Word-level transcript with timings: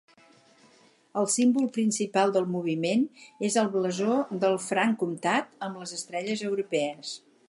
El 1.19 1.27
símbol 1.33 1.67
principal 1.75 2.33
del 2.37 2.47
moviment 2.55 3.03
és 3.49 3.57
el 3.63 3.69
blasó 3.75 4.15
del 4.45 4.57
Franc 4.69 4.99
comtat 5.05 5.55
amb 5.69 5.81
les 5.83 5.95
estrelles 5.99 6.43
europees. 6.49 7.13